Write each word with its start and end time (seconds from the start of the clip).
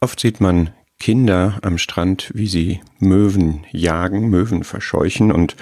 Oft 0.00 0.20
sieht 0.20 0.40
man 0.40 0.70
Kinder 1.00 1.58
am 1.62 1.78
Strand, 1.78 2.30
wie 2.34 2.46
sie 2.46 2.80
Möwen 2.98 3.64
jagen, 3.70 4.28
Möwen 4.28 4.64
verscheuchen 4.64 5.32
und 5.32 5.56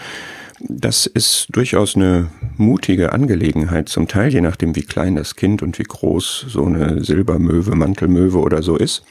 das 0.60 1.06
ist 1.06 1.48
durchaus 1.50 1.96
eine 1.96 2.30
mutige 2.56 3.12
Angelegenheit, 3.12 3.88
zum 3.90 4.08
Teil 4.08 4.32
je 4.32 4.40
nachdem, 4.40 4.74
wie 4.74 4.84
klein 4.84 5.14
das 5.14 5.36
Kind 5.36 5.62
und 5.62 5.78
wie 5.78 5.84
groß 5.84 6.46
so 6.48 6.64
eine 6.64 7.04
Silbermöwe, 7.04 7.74
Mantelmöwe 7.74 8.38
oder 8.38 8.62
so 8.62 8.76
ist. 8.76 9.04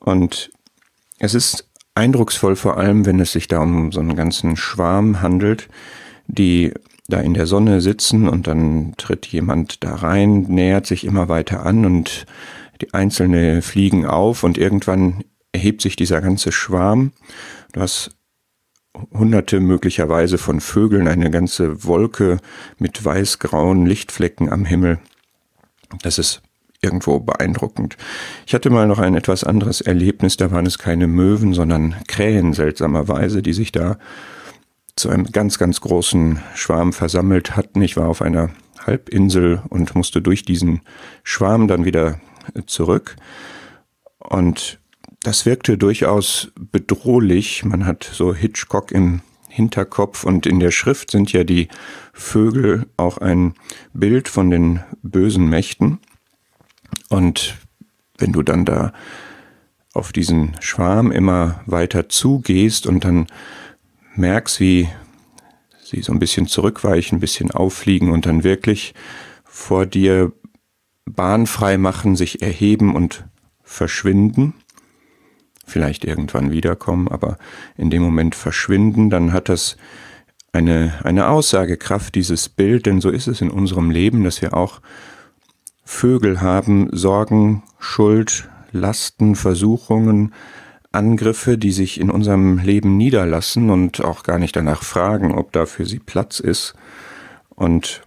Und 0.00 0.50
es 1.20 1.34
ist 1.34 1.68
eindrucksvoll 1.94 2.56
vor 2.56 2.78
allem, 2.78 3.06
wenn 3.06 3.20
es 3.20 3.32
sich 3.32 3.46
da 3.46 3.60
um 3.60 3.92
so 3.92 4.00
einen 4.00 4.16
ganzen 4.16 4.56
Schwarm 4.56 5.22
handelt, 5.22 5.68
die 6.26 6.72
da 7.06 7.20
in 7.20 7.34
der 7.34 7.46
Sonne 7.46 7.80
sitzen 7.80 8.28
und 8.28 8.46
dann 8.46 8.94
tritt 8.96 9.26
jemand 9.26 9.84
da 9.84 9.94
rein, 9.96 10.42
nähert 10.42 10.86
sich 10.86 11.04
immer 11.04 11.28
weiter 11.28 11.64
an 11.64 11.84
und 11.84 12.26
die 12.80 12.94
einzelne 12.94 13.62
fliegen 13.62 14.06
auf 14.06 14.42
und 14.42 14.58
irgendwann 14.58 15.24
erhebt 15.52 15.82
sich 15.82 15.96
dieser 15.96 16.20
ganze 16.20 16.52
Schwarm. 16.52 17.12
Du 17.72 17.80
hast 17.80 18.16
hunderte 19.12 19.60
möglicherweise 19.60 20.38
von 20.38 20.60
Vögeln, 20.60 21.08
eine 21.08 21.30
ganze 21.30 21.84
Wolke 21.84 22.38
mit 22.78 23.04
weiß-grauen 23.04 23.86
Lichtflecken 23.86 24.50
am 24.50 24.64
Himmel. 24.64 24.98
Das 26.02 26.18
ist 26.18 26.42
irgendwo 26.82 27.20
beeindruckend. 27.20 27.96
Ich 28.46 28.54
hatte 28.54 28.70
mal 28.70 28.86
noch 28.86 28.98
ein 28.98 29.14
etwas 29.14 29.44
anderes 29.44 29.80
Erlebnis, 29.80 30.36
da 30.36 30.50
waren 30.50 30.66
es 30.66 30.78
keine 30.78 31.06
Möwen, 31.06 31.52
sondern 31.52 31.96
Krähen 32.08 32.52
seltsamerweise, 32.52 33.42
die 33.42 33.52
sich 33.52 33.70
da 33.70 33.98
zu 34.96 35.08
einem 35.08 35.26
ganz, 35.26 35.58
ganz 35.58 35.80
großen 35.80 36.40
Schwarm 36.54 36.92
versammelt 36.92 37.56
hatten. 37.56 37.82
Ich 37.82 37.96
war 37.96 38.08
auf 38.08 38.22
einer 38.22 38.50
Halbinsel 38.86 39.62
und 39.68 39.94
musste 39.94 40.22
durch 40.22 40.44
diesen 40.44 40.80
Schwarm 41.22 41.68
dann 41.68 41.84
wieder 41.84 42.18
zurück. 42.66 43.16
Und 44.18 44.78
das 45.22 45.46
wirkte 45.46 45.76
durchaus 45.76 46.52
bedrohlich. 46.58 47.64
Man 47.64 47.86
hat 47.86 48.04
so 48.04 48.34
Hitchcock 48.34 48.92
im 48.92 49.22
Hinterkopf 49.48 50.24
und 50.24 50.46
in 50.46 50.60
der 50.60 50.70
Schrift 50.70 51.10
sind 51.10 51.32
ja 51.32 51.44
die 51.44 51.68
Vögel 52.12 52.86
auch 52.96 53.18
ein 53.18 53.54
Bild 53.92 54.28
von 54.28 54.50
den 54.50 54.80
bösen 55.02 55.48
Mächten. 55.48 55.98
Und 57.08 57.56
wenn 58.18 58.32
du 58.32 58.42
dann 58.42 58.64
da 58.64 58.92
auf 59.92 60.12
diesen 60.12 60.56
Schwarm 60.60 61.10
immer 61.10 61.60
weiter 61.66 62.08
zugehst 62.08 62.86
und 62.86 63.04
dann 63.04 63.26
merkst, 64.14 64.60
wie 64.60 64.88
sie 65.82 66.02
so 66.02 66.12
ein 66.12 66.20
bisschen 66.20 66.46
zurückweichen, 66.46 67.16
ein 67.16 67.20
bisschen 67.20 67.50
auffliegen 67.50 68.12
und 68.12 68.26
dann 68.26 68.44
wirklich 68.44 68.94
vor 69.44 69.84
dir 69.86 70.32
Bahn 71.12 71.46
frei 71.46 71.78
machen, 71.78 72.16
sich 72.16 72.42
erheben 72.42 72.94
und 72.94 73.24
verschwinden, 73.62 74.54
vielleicht 75.66 76.04
irgendwann 76.04 76.50
wiederkommen, 76.50 77.08
aber 77.08 77.38
in 77.76 77.90
dem 77.90 78.02
Moment 78.02 78.34
verschwinden, 78.34 79.10
dann 79.10 79.32
hat 79.32 79.48
das 79.48 79.76
eine, 80.52 80.94
eine 81.04 81.28
Aussagekraft, 81.28 82.14
dieses 82.14 82.48
Bild, 82.48 82.86
denn 82.86 83.00
so 83.00 83.10
ist 83.10 83.28
es 83.28 83.40
in 83.40 83.50
unserem 83.50 83.90
Leben, 83.90 84.24
dass 84.24 84.42
wir 84.42 84.54
auch 84.54 84.80
Vögel 85.84 86.40
haben, 86.40 86.88
Sorgen, 86.92 87.62
Schuld, 87.78 88.48
Lasten, 88.72 89.34
Versuchungen, 89.34 90.34
Angriffe, 90.92 91.56
die 91.56 91.72
sich 91.72 92.00
in 92.00 92.10
unserem 92.10 92.58
Leben 92.58 92.96
niederlassen 92.96 93.70
und 93.70 94.00
auch 94.00 94.24
gar 94.24 94.38
nicht 94.38 94.56
danach 94.56 94.82
fragen, 94.82 95.32
ob 95.32 95.52
da 95.52 95.66
für 95.66 95.86
sie 95.86 96.00
Platz 96.00 96.40
ist. 96.40 96.74
Und 97.48 98.02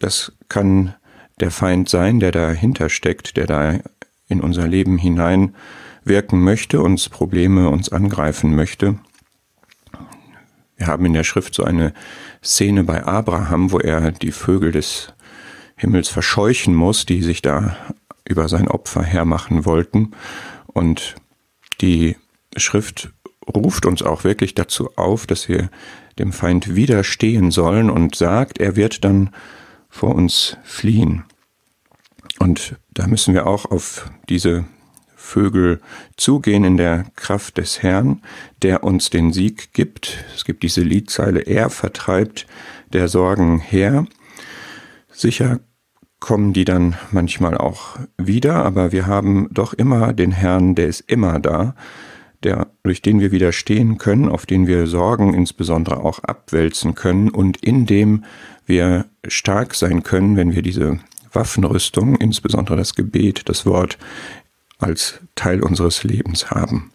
das 0.00 0.32
kann 0.48 0.94
der 1.40 1.50
Feind 1.50 1.88
sein, 1.88 2.20
der 2.20 2.32
dahinter 2.32 2.88
steckt, 2.88 3.36
der 3.36 3.46
da 3.46 3.78
in 4.28 4.40
unser 4.40 4.66
Leben 4.66 4.98
hinein 4.98 5.54
wirken 6.04 6.40
möchte, 6.42 6.80
uns 6.80 7.08
Probleme 7.08 7.68
uns 7.68 7.90
angreifen 7.90 8.54
möchte. 8.54 8.98
Wir 10.76 10.86
haben 10.86 11.04
in 11.06 11.14
der 11.14 11.24
Schrift 11.24 11.54
so 11.54 11.64
eine 11.64 11.92
Szene 12.42 12.84
bei 12.84 13.04
Abraham, 13.04 13.72
wo 13.72 13.78
er 13.78 14.12
die 14.12 14.32
Vögel 14.32 14.72
des 14.72 15.12
Himmels 15.76 16.08
verscheuchen 16.08 16.74
muss, 16.74 17.06
die 17.06 17.22
sich 17.22 17.42
da 17.42 17.76
über 18.24 18.48
sein 18.48 18.68
Opfer 18.68 19.02
hermachen 19.02 19.64
wollten. 19.64 20.12
Und 20.66 21.16
die 21.80 22.16
Schrift 22.56 23.10
ruft 23.54 23.86
uns 23.86 24.02
auch 24.02 24.24
wirklich 24.24 24.54
dazu 24.54 24.90
auf, 24.96 25.26
dass 25.26 25.48
wir 25.48 25.70
dem 26.18 26.32
Feind 26.32 26.74
widerstehen 26.74 27.50
sollen 27.50 27.90
und 27.90 28.16
sagt, 28.16 28.58
er 28.58 28.76
wird 28.76 29.04
dann 29.04 29.30
vor 29.96 30.14
uns 30.14 30.58
fliehen. 30.62 31.24
Und 32.38 32.76
da 32.92 33.06
müssen 33.06 33.32
wir 33.32 33.46
auch 33.46 33.64
auf 33.64 34.10
diese 34.28 34.66
Vögel 35.16 35.80
zugehen 36.16 36.64
in 36.64 36.76
der 36.76 37.06
Kraft 37.16 37.56
des 37.56 37.82
Herrn, 37.82 38.22
der 38.62 38.84
uns 38.84 39.08
den 39.08 39.32
Sieg 39.32 39.72
gibt. 39.72 40.24
Es 40.34 40.44
gibt 40.44 40.62
diese 40.62 40.82
Liedzeile, 40.82 41.40
er 41.40 41.70
vertreibt 41.70 42.46
der 42.92 43.08
Sorgen 43.08 43.58
her. 43.58 44.06
Sicher 45.10 45.60
kommen 46.20 46.52
die 46.52 46.66
dann 46.66 46.96
manchmal 47.10 47.56
auch 47.56 47.96
wieder, 48.18 48.64
aber 48.66 48.92
wir 48.92 49.06
haben 49.06 49.48
doch 49.50 49.72
immer 49.72 50.12
den 50.12 50.30
Herrn, 50.30 50.74
der 50.74 50.88
ist 50.88 51.00
immer 51.10 51.40
da 51.40 51.74
der, 52.46 52.68
durch 52.84 53.02
den 53.02 53.20
wir 53.20 53.32
widerstehen 53.32 53.98
können, 53.98 54.28
auf 54.28 54.46
den 54.46 54.66
wir 54.66 54.86
Sorgen 54.86 55.34
insbesondere 55.34 55.98
auch 56.02 56.20
abwälzen 56.20 56.94
können 56.94 57.28
und 57.28 57.58
in 57.58 57.84
dem 57.84 58.24
wir 58.66 59.04
stark 59.26 59.74
sein 59.74 60.02
können, 60.02 60.36
wenn 60.36 60.54
wir 60.54 60.62
diese 60.62 61.00
Waffenrüstung, 61.32 62.16
insbesondere 62.16 62.76
das 62.76 62.94
Gebet, 62.94 63.48
das 63.48 63.66
Wort, 63.66 63.98
als 64.78 65.20
Teil 65.34 65.62
unseres 65.62 66.04
Lebens 66.04 66.50
haben. 66.50 66.92